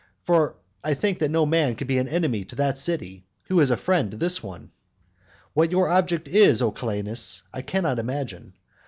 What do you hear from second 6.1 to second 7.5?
is, O Calenus,